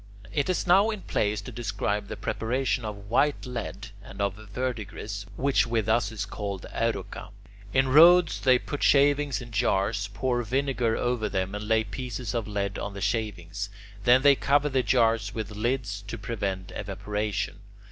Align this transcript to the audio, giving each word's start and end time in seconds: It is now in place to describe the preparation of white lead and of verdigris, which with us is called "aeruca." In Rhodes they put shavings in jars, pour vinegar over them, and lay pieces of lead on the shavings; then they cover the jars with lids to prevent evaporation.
It 0.33 0.49
is 0.49 0.65
now 0.65 0.89
in 0.89 1.01
place 1.03 1.41
to 1.41 1.51
describe 1.51 2.07
the 2.07 2.17
preparation 2.17 2.85
of 2.85 3.07
white 3.11 3.45
lead 3.45 3.91
and 4.01 4.19
of 4.19 4.33
verdigris, 4.33 5.27
which 5.35 5.67
with 5.67 5.87
us 5.87 6.11
is 6.11 6.25
called 6.25 6.65
"aeruca." 6.73 7.29
In 7.71 7.87
Rhodes 7.87 8.39
they 8.39 8.57
put 8.57 8.81
shavings 8.81 9.41
in 9.43 9.51
jars, 9.51 10.09
pour 10.11 10.41
vinegar 10.41 10.97
over 10.97 11.29
them, 11.29 11.53
and 11.53 11.67
lay 11.67 11.83
pieces 11.83 12.33
of 12.33 12.47
lead 12.47 12.79
on 12.79 12.95
the 12.95 12.99
shavings; 12.99 13.69
then 14.03 14.23
they 14.23 14.33
cover 14.33 14.69
the 14.69 14.81
jars 14.81 15.35
with 15.35 15.51
lids 15.51 16.01
to 16.07 16.17
prevent 16.17 16.71
evaporation. 16.71 17.59